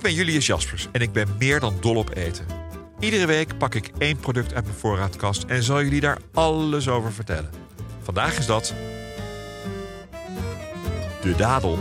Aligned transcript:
Ik 0.00 0.06
ben 0.06 0.14
Julius 0.14 0.46
Jaspers 0.46 0.88
en 0.92 1.00
ik 1.00 1.12
ben 1.12 1.28
meer 1.38 1.60
dan 1.60 1.76
dol 1.80 1.96
op 1.96 2.14
eten. 2.14 2.46
Iedere 3.00 3.26
week 3.26 3.58
pak 3.58 3.74
ik 3.74 3.90
één 3.98 4.16
product 4.16 4.54
uit 4.54 4.64
mijn 4.64 4.76
voorraadkast 4.76 5.42
en 5.42 5.62
zal 5.62 5.82
jullie 5.82 6.00
daar 6.00 6.18
alles 6.34 6.88
over 6.88 7.12
vertellen. 7.12 7.50
Vandaag 8.02 8.38
is 8.38 8.46
dat. 8.46 8.74
De 11.22 11.34
dadel. 11.36 11.78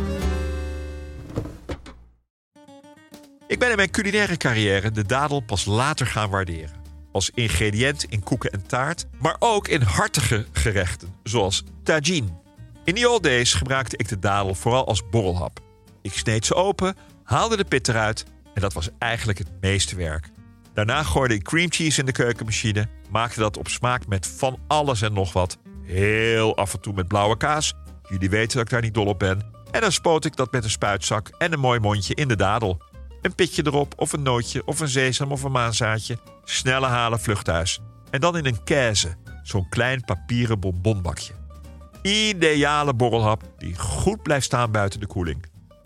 Ik 3.48 3.60
ben 3.60 3.70
in 3.70 3.76
mijn 3.76 3.92
culinaire 3.92 4.38
carrière 4.38 4.92
de 4.92 5.06
dadel 5.06 5.40
pas 5.40 5.66
later 5.66 6.06
gaan 6.06 6.30
waarderen. 6.30 6.76
Als 7.12 7.32
ingrediënt 7.34 8.04
in 8.04 8.24
koeken 8.24 8.52
en 8.52 8.68
taart, 8.68 9.06
maar 9.20 9.36
ook 9.40 9.68
in 9.68 9.82
hartige 9.82 10.46
gerechten, 10.52 11.16
zoals 11.24 11.64
tagine. 11.84 12.28
In 12.84 12.96
the 12.96 13.10
old 13.10 13.24
days 13.24 13.54
gebruikte 13.54 13.98
ik 13.98 14.08
de 14.08 14.20
dadel 14.20 14.56
vooral 14.56 14.88
als 14.88 15.10
borrelhap. 15.10 15.60
Ik 16.02 16.14
sneed 16.14 16.46
ze 16.46 16.56
open, 16.56 16.96
haalde 17.30 17.58
de 17.58 17.64
pit 17.64 17.88
eruit 17.88 18.26
en 18.54 18.62
dat 18.62 18.74
was 18.74 18.90
eigenlijk 19.00 19.38
het 19.38 19.52
meeste 19.62 19.96
werk. 19.96 20.30
Daarna 20.74 21.04
gooide 21.04 21.34
ik 21.34 21.44
cream 21.44 21.72
cheese 21.72 22.00
in 22.00 22.06
de 22.06 22.12
keukenmachine, 22.12 22.88
maakte 23.10 23.40
dat 23.40 23.58
op 23.58 23.68
smaak 23.68 24.08
met 24.08 24.28
van 24.28 24.60
alles 24.68 25.02
en 25.02 25.14
nog 25.14 25.34
wat. 25.34 25.58
Heel 25.84 26.58
af 26.58 26.74
en 26.74 26.80
toe 26.80 26.94
met 26.94 27.08
blauwe 27.08 27.38
kaas. 27.38 27.74
Jullie 28.10 28.30
weten 28.30 28.58
dat 28.58 28.66
ik 28.66 28.70
daar 28.70 28.82
niet 28.82 28.94
dol 28.94 29.06
op 29.06 29.20
ben. 29.20 29.42
En 29.72 29.82
dan 29.82 29.92
spoot 29.92 30.26
ik 30.26 30.36
dat 30.36 30.52
met 30.52 30.64
een 30.64 30.70
spuitzak 30.70 31.32
en 31.38 31.54
een 31.54 31.60
mooi 31.60 31.80
mondje 31.80 32.16
in 32.16 32.28
de 32.28 32.36
dadel. 32.36 32.82
Een 33.22 33.36
pitje 33.36 33.66
erop, 33.66 33.94
of 33.98 34.14
een 34.14 34.24
nootje, 34.24 34.66
of 34.66 34.80
een 34.80 34.90
sesam 34.90 35.32
of 35.32 35.44
een 35.44 35.52
maanzaadje. 35.52 36.18
Snelle 36.44 36.88
halen 36.88 37.20
vluchthuis. 37.20 37.80
En 38.12 38.20
dan 38.20 38.38
in 38.38 38.46
een 38.46 38.64
keize, 38.64 39.16
zo'n 39.44 39.70
klein 39.70 40.02
papieren 40.02 40.60
bonbonbakje. 40.60 41.34
Ideale 42.02 42.94
borrelhap 42.94 43.44
die 43.58 43.76
goed 43.76 44.24
blijft 44.24 44.46
staan 44.46 44.72
buiten 44.72 45.00
de 45.00 45.08
koeling. 45.08 45.46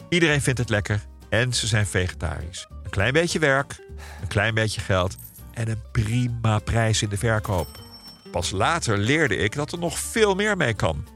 Iedereen 0.09 0.41
vindt 0.41 0.59
het 0.59 0.69
lekker 0.69 1.11
en 1.33 1.53
ze 1.53 1.67
zijn 1.67 1.85
vegetarisch. 1.85 2.67
Een 2.83 2.89
klein 2.89 3.13
beetje 3.13 3.39
werk, 3.39 3.79
een 4.21 4.27
klein 4.27 4.53
beetje 4.53 4.81
geld 4.81 5.15
en 5.53 5.69
een 5.69 5.81
prima 5.91 6.59
prijs 6.59 7.01
in 7.01 7.09
de 7.09 7.17
verkoop. 7.17 7.67
Pas 8.31 8.51
later 8.51 8.97
leerde 8.97 9.35
ik 9.35 9.55
dat 9.55 9.71
er 9.71 9.79
nog 9.79 9.99
veel 9.99 10.35
meer 10.35 10.57
mee 10.57 10.73
kan. 10.73 11.07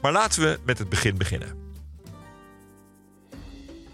Maar 0.00 0.12
laten 0.12 0.42
we 0.42 0.58
met 0.64 0.78
het 0.78 0.88
begin 0.88 1.16
beginnen. 1.16 1.48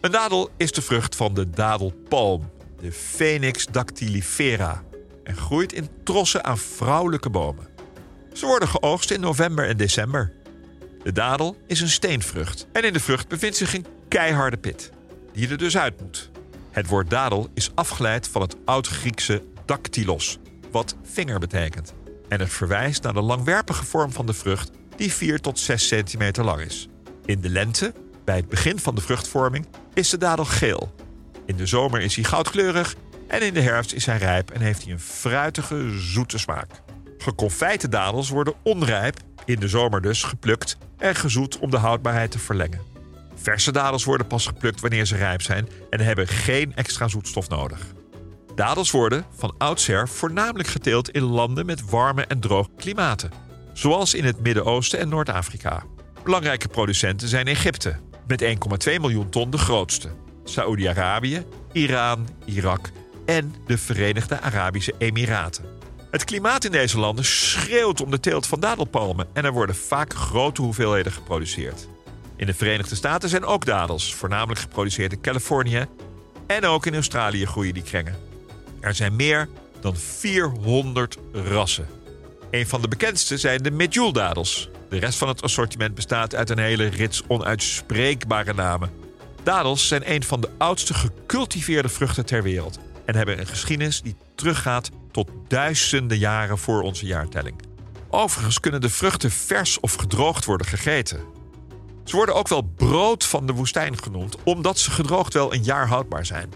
Een 0.00 0.11
dadel 0.11 0.50
is 0.56 0.72
de 0.72 0.83
vrucht 0.83 1.16
van 1.16 1.34
de 1.34 1.50
dadelpalm, 1.50 2.50
de 2.80 2.92
Phoenix 2.92 3.66
dactylifera, 3.66 4.83
en 5.24 5.36
groeit 5.36 5.72
in 5.72 5.89
trossen 6.05 6.44
aan 6.44 6.58
vrouwelijke 6.58 7.30
bomen. 7.30 7.69
Ze 8.33 8.46
worden 8.46 8.69
geoogst 8.69 9.11
in 9.11 9.20
november 9.20 9.69
en 9.69 9.77
december. 9.77 10.33
De 11.02 11.12
dadel 11.12 11.56
is 11.66 11.80
een 11.80 11.89
steenvrucht 11.89 12.67
en 12.73 12.83
in 12.83 12.92
de 12.92 13.01
vrucht 13.01 13.28
bevindt 13.28 13.57
zich 13.57 13.74
een 13.74 13.86
keiharde 14.08 14.57
pit, 14.57 14.90
die 15.39 15.49
er 15.49 15.59
dus 15.59 15.77
uit 15.77 16.01
moet. 16.01 16.31
Het 16.71 16.87
woord 16.87 17.11
dadel 17.11 17.49
is 17.55 17.71
afgeleid 17.75 18.29
van 18.29 18.43
het 18.43 18.57
oud-Griekse 18.65 19.43
dactylos, 19.65 20.39
wat 20.71 20.97
vinger 21.03 21.39
betekent. 21.39 21.95
En 22.29 22.41
het 22.41 22.53
verwijst 22.53 23.03
naar 23.03 23.13
de 23.13 23.21
langwerpige 23.21 23.85
vorm 23.85 24.13
van 24.13 24.27
de 24.27 24.33
vrucht, 24.33 24.71
die 24.97 25.13
4 25.13 25.41
tot 25.41 25.59
6 25.59 25.87
centimeter 25.87 26.45
lang 26.45 26.61
is. 26.61 26.89
In 27.25 27.41
de 27.41 27.49
lente, 27.49 27.93
bij 28.25 28.37
het 28.37 28.49
begin 28.49 28.79
van 28.79 28.95
de 28.95 29.01
vruchtvorming, 29.01 29.67
is 29.95 30.09
de 30.09 30.19
dadel 30.19 30.45
geel. 30.45 30.95
In 31.47 31.57
de 31.57 31.67
zomer 31.67 32.01
is 32.01 32.15
hij 32.15 32.25
goudkleurig 32.25 32.95
en 33.29 33.43
in 33.43 33.55
de 33.55 33.61
herfst 33.61 33.93
is 33.93 34.07
hij 34.07 34.19
rijp 34.19 34.51
en 34.51 34.61
heeft 34.61 34.83
hij 34.83 34.93
een 34.93 35.01
fruitige, 35.01 35.99
zoete 35.99 36.39
smaak. 36.39 36.70
Geconfijte 37.19 37.89
dadels 37.89 38.29
worden 38.29 38.55
onrijp, 38.63 39.17
in 39.45 39.61
de 39.61 39.69
zomer 39.69 40.01
dus, 40.01 40.23
geplukt 40.23 40.79
en 40.97 41.15
gezoet 41.15 41.59
om 41.59 41.70
de 41.70 41.79
houdbaarheid 41.79 42.31
te 42.31 42.39
verlengen. 42.39 42.88
Verse 43.43 43.73
dadels 43.73 44.05
worden 44.05 44.27
pas 44.27 44.47
geplukt 44.47 44.81
wanneer 44.81 45.05
ze 45.05 45.17
rijp 45.17 45.43
zijn 45.43 45.69
en 45.91 46.01
hebben 46.01 46.29
geen 46.29 46.73
extra 46.75 47.09
zoetstof 47.09 47.49
nodig. 47.49 47.81
Dadels 48.55 48.91
worden 48.91 49.25
van 49.37 49.55
oudsher 49.59 50.09
voornamelijk 50.09 50.69
geteeld 50.69 51.11
in 51.11 51.23
landen 51.23 51.67
met 51.67 51.91
warme 51.91 52.25
en 52.25 52.41
droge 52.41 52.71
klimaten, 52.77 53.31
zoals 53.73 54.15
in 54.15 54.25
het 54.25 54.41
Midden-Oosten 54.41 54.99
en 54.99 55.09
Noord-Afrika. 55.09 55.83
Belangrijke 56.25 56.69
producenten 56.69 57.29
zijn 57.29 57.47
Egypte, 57.47 57.97
met 58.27 58.43
1,2 58.43 58.49
miljoen 59.01 59.29
ton 59.29 59.51
de 59.51 59.59
grootste, 59.59 60.09
Saoedi-Arabië, 60.45 61.45
Iran, 61.73 62.29
Irak 62.45 62.91
en 63.27 63.55
de 63.67 63.79
Verenigde 63.79 64.41
Arabische 64.41 64.95
Emiraten. 64.99 65.65
Het 66.11 66.25
klimaat 66.25 66.65
in 66.65 66.73
deze 66.73 66.99
landen 66.99 67.25
schreeuwt 67.25 68.01
om 68.01 68.11
de 68.11 68.20
teelt 68.20 68.47
van 68.47 68.61
dadelpalmen 68.61 69.27
en 69.33 69.45
er 69.45 69.53
worden 69.53 69.77
vaak 69.77 70.15
grote 70.15 70.63
hoeveelheden 70.63 71.13
geproduceerd. 71.13 71.89
In 72.39 72.47
de 72.47 72.55
Verenigde 72.55 72.95
Staten 72.95 73.29
zijn 73.29 73.45
ook 73.45 73.65
dadels, 73.65 74.15
voornamelijk 74.15 74.61
geproduceerd 74.61 75.13
in 75.13 75.21
Californië. 75.21 75.87
En 76.47 76.65
ook 76.65 76.87
in 76.87 76.95
Australië 76.95 77.47
groeien 77.47 77.75
die 77.75 77.83
krengen. 77.83 78.17
Er 78.81 78.95
zijn 78.95 79.17
meer 79.17 79.49
dan 79.81 79.97
400 79.97 81.19
rassen. 81.33 81.87
Een 82.51 82.67
van 82.67 82.81
de 82.81 82.89
bekendste 82.89 83.39
zijn 83.39 83.63
de 83.63 83.71
medjool-dadels. 83.71 84.69
De 84.89 84.99
rest 84.99 85.19
van 85.19 85.29
het 85.29 85.43
assortiment 85.43 85.95
bestaat 85.95 86.35
uit 86.35 86.51
een 86.51 86.59
hele 86.59 86.87
rits 86.87 87.23
onuitspreekbare 87.27 88.55
namen. 88.55 88.91
Dadels 89.43 89.89
zijn 89.89 90.13
een 90.13 90.23
van 90.23 90.41
de 90.41 90.51
oudste 90.59 90.95
gecultiveerde 90.95 91.89
vruchten 91.89 92.27
ter 92.27 92.43
wereld 92.43 92.79
en 93.05 93.17
hebben 93.17 93.39
een 93.41 93.47
geschiedenis 93.47 94.03
die 94.03 94.17
teruggaat 94.35 94.91
tot 95.11 95.31
duizenden 95.49 96.19
jaren 96.19 96.59
voor 96.59 96.83
onze 96.83 97.07
jaartelling. 97.07 97.57
Overigens 98.11 98.61
kunnen 98.61 98.81
de 98.81 98.91
vruchten 98.91 99.31
vers 99.31 99.81
of 99.81 99.95
gedroogd 99.95 100.45
worden 100.45 100.67
gegeten. 100.67 101.38
Ze 102.08 102.17
worden 102.17 102.35
ook 102.35 102.48
wel 102.48 102.63
brood 102.63 103.24
van 103.24 103.46
de 103.46 103.52
woestijn 103.52 104.02
genoemd, 104.02 104.36
omdat 104.45 104.79
ze 104.79 104.91
gedroogd 104.91 105.35
wel 105.35 105.55
een 105.55 105.63
jaar 105.63 105.89
houdbaar 105.89 106.27
zijn. 106.27 106.52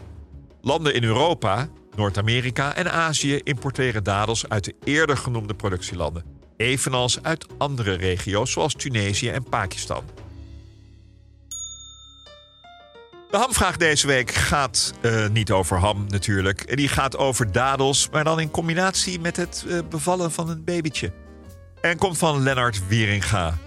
Landen 0.61 0.95
in 0.95 1.05
Europa, 1.05 1.69
Noord-Amerika 1.97 2.75
en 2.75 2.93
Azië 2.93 3.41
importeren 3.43 4.05
dadels 4.05 4.49
uit 4.49 4.65
de 4.65 4.75
eerder 4.85 5.17
genoemde 5.17 5.55
productielanden, 5.55 6.25
evenals 6.57 7.23
uit 7.23 7.47
andere 7.59 7.93
regio's 7.93 8.53
zoals 8.53 8.75
Tunesië 8.75 9.29
en 9.29 9.43
Pakistan. 9.43 10.05
De 13.31 13.37
hamvraag 13.37 13.77
deze 13.77 14.07
week 14.07 14.31
gaat 14.31 14.95
uh, 15.01 15.29
niet 15.29 15.51
over 15.51 15.79
ham 15.79 16.07
natuurlijk. 16.09 16.77
Die 16.77 16.89
gaat 16.89 17.17
over 17.17 17.53
dadels, 17.53 18.09
maar 18.13 18.25
dan 18.25 18.41
in 18.41 18.51
combinatie 18.51 19.21
met 19.21 19.37
het 19.37 19.65
uh, 19.67 19.79
bevallen 19.91 20.33
van 20.33 20.49
een 20.49 20.65
babytje. 20.65 21.13
En 21.81 21.99
komt 21.99 22.19
van 22.19 22.43
Lennart 22.43 22.89
Wieringa. 22.89 23.59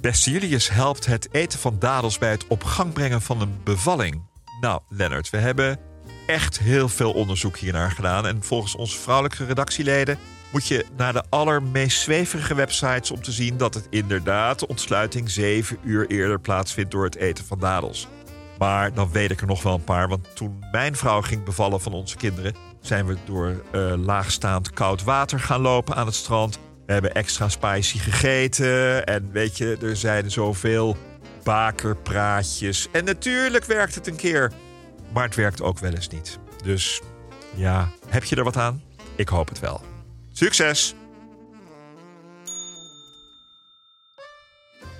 Beste 0.00 0.30
Julius 0.30 0.70
helpt 0.70 1.06
het 1.06 1.28
eten 1.32 1.58
van 1.58 1.76
dadels 1.78 2.18
bij 2.18 2.30
het 2.30 2.46
op 2.46 2.64
gang 2.64 2.92
brengen 2.92 3.22
van 3.22 3.40
een 3.40 3.60
bevalling. 3.64 4.22
Nou, 4.60 4.80
Lennart, 4.88 5.30
we 5.30 5.36
hebben 5.36 5.78
echt 6.26 6.58
heel 6.58 6.88
veel 6.88 7.12
onderzoek 7.12 7.56
hiernaar 7.56 7.90
gedaan. 7.90 8.26
En 8.26 8.42
volgens 8.42 8.74
onze 8.74 8.98
vrouwelijke 8.98 9.44
redactieleden 9.44 10.18
moet 10.52 10.66
je 10.66 10.84
naar 10.96 11.12
de 11.12 11.24
allermeest 11.28 12.00
zweverige 12.00 12.54
websites 12.54 13.10
om 13.10 13.22
te 13.22 13.32
zien 13.32 13.56
dat 13.56 13.74
het 13.74 13.86
inderdaad 13.90 14.58
de 14.58 14.68
ontsluiting 14.68 15.30
7 15.30 15.78
uur 15.82 16.06
eerder 16.06 16.40
plaatsvindt 16.40 16.90
door 16.90 17.04
het 17.04 17.16
eten 17.16 17.44
van 17.44 17.58
dadels. 17.58 18.08
Maar 18.58 18.94
dan 18.94 19.10
weet 19.12 19.30
ik 19.30 19.40
er 19.40 19.46
nog 19.46 19.62
wel 19.62 19.74
een 19.74 19.84
paar, 19.84 20.08
want 20.08 20.36
toen 20.36 20.64
mijn 20.72 20.96
vrouw 20.96 21.22
ging 21.22 21.44
bevallen 21.44 21.80
van 21.80 21.92
onze 21.92 22.16
kinderen, 22.16 22.54
zijn 22.80 23.06
we 23.06 23.16
door 23.24 23.62
uh, 23.72 23.92
laagstaand 23.96 24.70
koud 24.70 25.04
water 25.04 25.40
gaan 25.40 25.60
lopen 25.60 25.94
aan 25.94 26.06
het 26.06 26.14
strand. 26.14 26.58
We 26.86 26.92
hebben 26.92 27.14
extra 27.14 27.48
spicy 27.48 27.98
gegeten. 27.98 29.06
En 29.06 29.32
weet 29.32 29.56
je, 29.56 29.76
er 29.82 29.96
zijn 29.96 30.30
zoveel 30.30 30.96
bakerpraatjes. 31.42 32.88
En 32.92 33.04
natuurlijk 33.04 33.64
werkt 33.64 33.94
het 33.94 34.06
een 34.06 34.16
keer. 34.16 34.52
Maar 35.12 35.24
het 35.24 35.34
werkt 35.34 35.62
ook 35.62 35.78
wel 35.78 35.92
eens 35.92 36.08
niet. 36.08 36.38
Dus 36.64 37.00
ja, 37.54 37.88
heb 38.08 38.24
je 38.24 38.36
er 38.36 38.44
wat 38.44 38.56
aan? 38.56 38.82
Ik 39.16 39.28
hoop 39.28 39.48
het 39.48 39.60
wel. 39.60 39.80
Succes! 40.32 40.94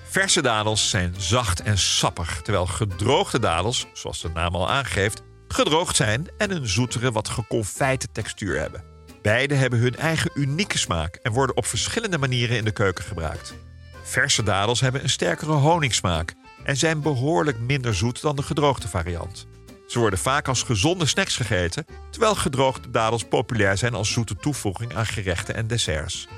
Verse 0.04 0.42
dadels 0.42 0.90
zijn 0.90 1.14
zacht 1.18 1.62
en 1.62 1.78
sappig, 1.78 2.42
terwijl 2.42 2.66
gedroogde 2.66 3.38
dadels, 3.38 3.86
zoals 3.92 4.20
de 4.20 4.28
naam 4.28 4.54
al 4.54 4.70
aangeeft, 4.70 5.22
gedroogd 5.48 5.96
zijn 5.96 6.28
en 6.38 6.50
een 6.50 6.68
zoetere, 6.68 7.12
wat 7.12 7.28
geconfijte 7.28 8.08
textuur 8.12 8.58
hebben. 8.58 8.95
Beide 9.26 9.54
hebben 9.54 9.78
hun 9.78 9.96
eigen 9.96 10.30
unieke 10.34 10.78
smaak 10.78 11.14
en 11.22 11.32
worden 11.32 11.56
op 11.56 11.66
verschillende 11.66 12.18
manieren 12.18 12.56
in 12.56 12.64
de 12.64 12.72
keuken 12.72 13.04
gebruikt. 13.04 13.54
Verse 14.02 14.42
dadels 14.42 14.80
hebben 14.80 15.02
een 15.02 15.08
sterkere 15.08 15.52
honingsmaak 15.52 16.34
en 16.64 16.76
zijn 16.76 17.00
behoorlijk 17.00 17.58
minder 17.58 17.94
zoet 17.94 18.20
dan 18.20 18.36
de 18.36 18.42
gedroogde 18.42 18.88
variant. 18.88 19.46
Ze 19.86 19.98
worden 19.98 20.18
vaak 20.18 20.48
als 20.48 20.62
gezonde 20.62 21.06
snacks 21.06 21.36
gegeten, 21.36 21.84
terwijl 22.10 22.34
gedroogde 22.34 22.90
dadels 22.90 23.24
populair 23.24 23.76
zijn 23.76 23.94
als 23.94 24.12
zoete 24.12 24.36
toevoeging 24.36 24.94
aan 24.94 25.06
gerechten 25.06 25.54
en 25.54 25.66
desserts. 25.66 26.28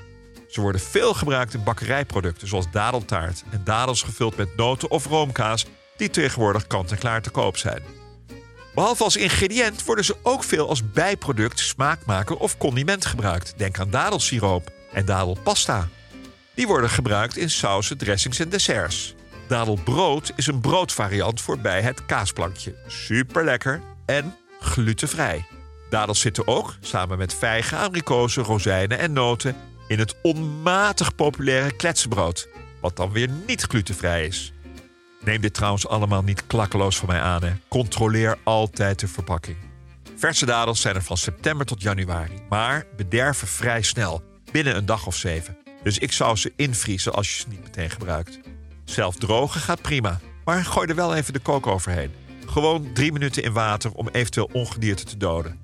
Ze 0.49 0.61
worden 0.61 0.81
veel 0.81 1.15
gebruikt 1.15 1.55
in 1.55 1.65
bakkerijproducten 1.65 2.49
zoals 2.49 2.71
dadeltaart 2.71 3.45
en 3.51 3.61
dadels 3.65 4.03
gevuld 4.03 4.37
met 4.37 4.57
noten 4.57 4.91
of 4.91 5.07
roomkaas 5.07 5.67
die 5.97 6.11
tegenwoordig 6.11 6.67
kant-en-klaar 6.67 7.23
te 7.23 7.31
koop 7.31 7.57
zijn. 7.57 7.98
Behalve 8.79 9.05
als 9.05 9.17
ingrediënt 9.17 9.85
worden 9.85 10.05
ze 10.05 10.17
ook 10.23 10.45
veel 10.45 10.69
als 10.69 10.91
bijproduct, 10.91 11.59
smaakmaker 11.59 12.37
of 12.37 12.59
condiment 12.59 13.07
gebruikt. 13.07 13.55
Denk 13.57 13.79
aan 13.79 13.91
dadelsiroop 13.91 14.73
en 14.93 15.05
dadelpasta. 15.05 15.89
Die 16.55 16.67
worden 16.67 16.91
gebruikt 16.91 17.37
in 17.37 17.51
sausen, 17.51 17.99
dressings 17.99 18.39
en 18.39 18.49
desserts. 18.49 19.15
Dadelbrood 19.49 20.33
is 20.37 20.47
een 20.47 20.61
broodvariant 20.61 21.41
voor 21.41 21.59
bij 21.59 21.83
het 21.83 22.07
kaasplankje. 22.07 22.75
Super 22.87 23.45
lekker 23.45 23.81
en 24.07 24.37
glutenvrij. 24.61 25.47
Dadels 25.91 26.21
zitten 26.21 26.47
ook, 26.47 26.75
samen 26.81 27.19
met 27.19 27.35
vijgen, 27.35 27.79
abrikozen, 27.79 28.43
rozijnen 28.43 28.99
en 28.99 29.13
noten, 29.13 29.57
in 29.89 29.99
het 29.99 30.15
onmatig 30.23 31.15
populaire 31.15 31.77
kletsenbrood, 31.77 32.49
wat 32.81 32.97
dan 32.97 33.13
weer 33.13 33.29
niet 33.47 33.63
glutenvrij 33.63 34.27
is. 34.27 34.53
Neem 35.21 35.41
dit 35.41 35.55
trouwens 35.55 35.89
allemaal 35.89 36.23
niet 36.23 36.47
klakkeloos 36.47 36.99
van 36.99 37.09
mij 37.09 37.21
aan. 37.21 37.43
Hè. 37.43 37.53
Controleer 37.69 38.39
altijd 38.43 39.01
de 39.01 39.09
verpakking. 39.09 39.57
Verse 40.17 40.47
dadels 40.47 40.81
zijn 40.81 40.95
er 40.95 41.03
van 41.03 41.17
september 41.17 41.67
tot 41.67 41.83
januari, 41.83 42.35
maar 42.49 42.87
bederven 42.97 43.49
vrij 43.49 43.83
snel, 43.83 44.23
binnen 44.53 44.77
een 44.77 44.87
dag 44.87 45.07
of 45.07 45.17
zeven. 45.17 45.59
Dus 45.83 45.99
ik 45.99 46.13
zou 46.13 46.37
ze 46.37 46.53
invriezen 46.57 47.13
als 47.13 47.29
je 47.33 47.41
ze 47.43 47.49
niet 47.49 47.63
meteen 47.63 47.91
gebruikt. 47.91 48.39
Zelf 48.85 49.17
drogen 49.17 49.61
gaat 49.61 49.83
prima, 49.83 50.21
maar 50.45 50.65
gooi 50.65 50.89
er 50.89 50.95
wel 50.95 51.15
even 51.15 51.33
de 51.33 51.39
kook 51.39 51.67
overheen. 51.67 52.11
Gewoon 52.47 52.93
drie 52.93 53.13
minuten 53.13 53.43
in 53.43 53.53
water 53.53 53.93
om 53.93 54.09
eventueel 54.09 54.51
ongedierte 54.53 55.05
te 55.05 55.17
doden. 55.17 55.59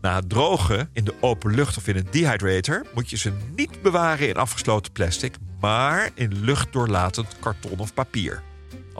Na 0.00 0.14
het 0.14 0.28
drogen 0.28 0.90
in 0.92 1.04
de 1.04 1.14
open 1.20 1.54
lucht 1.54 1.76
of 1.76 1.88
in 1.88 1.96
een 1.96 2.08
dehydrator 2.10 2.86
moet 2.94 3.10
je 3.10 3.16
ze 3.16 3.32
niet 3.56 3.82
bewaren 3.82 4.28
in 4.28 4.36
afgesloten 4.36 4.92
plastic, 4.92 5.34
maar 5.60 6.10
in 6.14 6.44
luchtdoorlatend 6.44 7.38
karton 7.40 7.78
of 7.78 7.94
papier. 7.94 8.42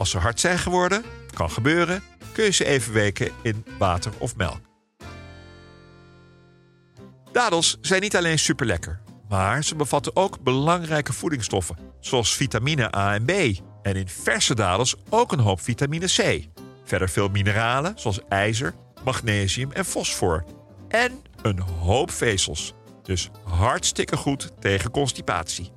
Als 0.01 0.09
ze 0.09 0.17
hard 0.17 0.39
zijn 0.39 0.59
geworden, 0.59 1.03
kan 1.33 1.51
gebeuren, 1.51 2.03
kun 2.31 2.43
je 2.43 2.51
ze 2.51 2.65
even 2.65 2.93
weken 2.93 3.31
in 3.41 3.65
water 3.77 4.11
of 4.17 4.35
melk. 4.35 4.59
Dadels 7.31 7.77
zijn 7.81 8.01
niet 8.01 8.15
alleen 8.15 8.39
super 8.39 8.65
lekker, 8.65 9.01
maar 9.29 9.63
ze 9.63 9.75
bevatten 9.75 10.15
ook 10.15 10.39
belangrijke 10.43 11.13
voedingsstoffen, 11.13 11.77
zoals 11.99 12.35
vitamine 12.35 12.95
A 12.95 13.13
en 13.13 13.25
B. 13.25 13.31
En 13.81 13.95
in 13.95 14.07
verse 14.07 14.55
dadels 14.55 14.95
ook 15.09 15.31
een 15.31 15.39
hoop 15.39 15.61
vitamine 15.61 16.05
C. 16.05 16.47
Verder 16.83 17.09
veel 17.09 17.29
mineralen, 17.29 17.93
zoals 17.95 18.19
ijzer, 18.29 18.73
magnesium 19.03 19.71
en 19.71 19.85
fosfor. 19.85 20.43
En 20.87 21.21
een 21.41 21.59
hoop 21.59 22.11
vezels. 22.11 22.73
Dus 23.03 23.29
hartstikke 23.43 24.17
goed 24.17 24.51
tegen 24.59 24.91
constipatie. 24.91 25.71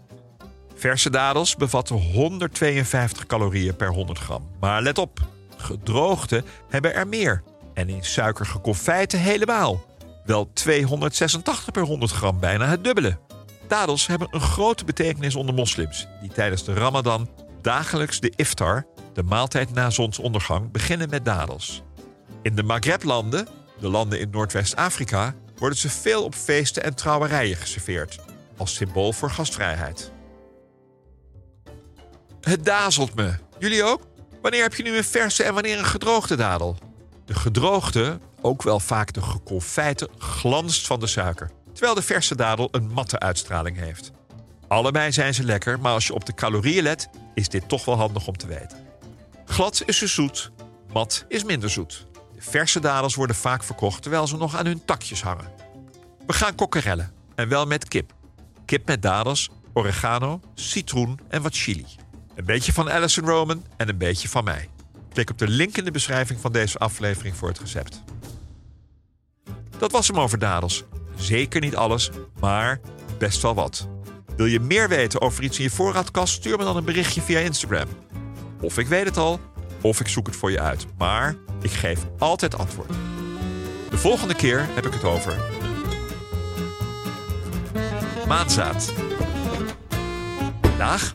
Verse 0.85 1.11
dadels 1.11 1.57
bevatten 1.57 1.97
152 1.97 3.27
calorieën 3.27 3.77
per 3.77 3.89
100 3.89 4.19
gram. 4.19 4.51
Maar 4.61 4.83
let 4.83 4.99
op, 4.99 5.21
gedroogde 5.57 6.45
hebben 6.69 6.95
er 6.95 7.09
meer. 7.09 7.43
En 7.75 7.89
in 7.89 8.05
suikerige 8.05 8.61
confijten 8.61 9.19
helemaal. 9.19 9.85
Wel 10.25 10.51
286 10.53 11.71
per 11.73 11.83
100 11.83 12.13
gram, 12.13 12.41
bijna 12.41 12.67
het 12.67 12.85
dubbele. 12.85 13.19
Dadels 13.69 14.07
hebben 14.07 14.29
een 14.31 14.41
grote 14.41 14.85
betekenis 14.85 15.35
onder 15.35 15.55
moslims... 15.55 16.07
die 16.21 16.31
tijdens 16.31 16.65
de 16.65 16.75
ramadan 16.75 17.29
dagelijks 17.63 18.21
de 18.21 18.33
iftar, 18.37 18.87
de 19.13 19.23
maaltijd 19.23 19.73
na 19.73 19.91
zonsondergang, 19.91 20.71
beginnen 20.71 21.11
met 21.11 21.25
dadels. 21.25 21.83
In 22.43 22.55
de 22.55 22.63
Maghreb-landen, 22.63 23.49
de 23.81 23.89
landen 23.89 24.21
in 24.21 24.31
Noordwest-Afrika... 24.31 25.35
worden 25.57 25.79
ze 25.79 25.91
veel 25.91 26.25
op 26.25 26.35
feesten 26.35 26.83
en 26.83 26.95
trouwerijen 26.95 27.57
geserveerd... 27.57 28.19
als 28.57 28.75
symbool 28.75 29.13
voor 29.13 29.31
gastvrijheid. 29.31 30.13
Het 32.44 32.64
dazelt 32.64 33.14
me. 33.14 33.35
Jullie 33.58 33.85
ook? 33.85 34.06
Wanneer 34.43 34.62
heb 34.62 34.75
je 34.75 34.82
nu 34.82 34.96
een 34.96 35.05
verse 35.05 35.43
en 35.43 35.55
wanneer 35.55 35.79
een 35.79 35.85
gedroogde 35.85 36.37
dadel? 36.37 36.76
De 37.25 37.35
gedroogde, 37.35 38.19
ook 38.41 38.62
wel 38.62 38.81
vaak 38.81 39.12
de 39.12 39.23
geconfijte, 39.23 40.08
glanst 40.19 40.87
van 40.87 41.00
de 41.00 41.06
suiker. 41.06 41.50
Terwijl 41.73 41.94
de 41.94 42.02
verse 42.02 42.37
dadel 42.37 42.69
een 42.70 42.88
matte 42.88 43.19
uitstraling 43.19 43.76
heeft. 43.79 44.11
Allebei 44.69 45.12
zijn 45.12 45.35
ze 45.35 45.44
lekker, 45.44 45.81
maar 45.81 45.93
als 45.93 46.06
je 46.06 46.14
op 46.14 46.26
de 46.26 46.35
calorieën 46.35 46.82
let, 46.82 47.08
is 47.35 47.49
dit 47.49 47.69
toch 47.69 47.85
wel 47.85 47.96
handig 47.96 48.26
om 48.26 48.37
te 48.37 48.47
weten. 48.47 48.79
Glad 49.44 49.82
is 49.87 49.99
ze 49.99 50.06
zoet, 50.06 50.50
mat 50.93 51.25
is 51.29 51.44
minder 51.44 51.70
zoet. 51.70 52.06
De 52.35 52.43
verse 52.43 52.81
dadels 52.81 53.14
worden 53.14 53.37
vaak 53.37 53.64
verkocht 53.64 54.02
terwijl 54.02 54.26
ze 54.26 54.37
nog 54.37 54.56
aan 54.56 54.67
hun 54.67 54.85
takjes 54.85 55.23
hangen. 55.23 55.52
We 56.26 56.32
gaan 56.32 56.55
kokkerellen, 56.55 57.12
en 57.35 57.49
wel 57.49 57.67
met 57.67 57.88
kip. 57.88 58.12
Kip 58.64 58.87
met 58.87 59.02
dadels, 59.02 59.50
oregano, 59.73 60.40
citroen 60.55 61.19
en 61.29 61.43
wat 61.43 61.56
chili. 61.56 61.87
Een 62.35 62.45
beetje 62.45 62.73
van 62.73 62.91
Alison 62.91 63.25
Roman 63.25 63.65
en 63.77 63.89
een 63.89 63.99
beetje 63.99 64.29
van 64.29 64.45
mij. 64.45 64.69
Klik 65.13 65.31
op 65.31 65.39
de 65.39 65.49
link 65.49 65.77
in 65.77 65.85
de 65.85 65.91
beschrijving 65.91 66.41
van 66.41 66.53
deze 66.53 66.79
aflevering 66.79 67.37
voor 67.37 67.49
het 67.49 67.59
recept. 67.59 68.03
Dat 69.79 69.93
was 69.93 70.09
hem 70.09 70.19
over 70.19 70.39
dadels. 70.39 70.85
Zeker 71.17 71.61
niet 71.61 71.77
alles, 71.77 72.11
maar 72.41 72.81
best 73.19 73.43
wel 73.43 73.55
wat. 73.55 73.89
Wil 74.37 74.47
je 74.47 74.61
meer 74.61 74.89
weten 74.89 75.21
over 75.21 75.45
iets 75.45 75.59
in 75.59 75.65
je 75.65 75.71
voorraadkast? 75.71 76.35
Stuur 76.35 76.59
me 76.59 76.65
dan 76.65 76.77
een 76.77 76.85
berichtje 76.85 77.21
via 77.21 77.39
Instagram. 77.39 77.89
Of 78.61 78.79
ik 78.79 78.87
weet 78.87 79.05
het 79.05 79.17
al, 79.17 79.41
of 79.81 80.01
ik 80.01 80.09
zoek 80.09 80.27
het 80.27 80.37
voor 80.37 80.51
je 80.51 80.61
uit. 80.61 80.87
Maar 80.99 81.37
ik 81.63 81.71
geef 81.71 82.01
altijd 82.19 82.59
antwoord. 82.59 82.93
De 83.91 83.99
volgende 83.99 84.35
keer 84.35 84.69
heb 84.75 84.87
ik 84.87 84.93
het 84.93 85.05
over 85.05 85.37
maanzaad. 88.27 88.93
Dag. 90.79 91.15